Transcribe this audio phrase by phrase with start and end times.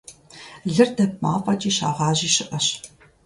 [0.73, 2.67] Лыр дэп мафӀэкӀи щагъажьи щыӀэщ.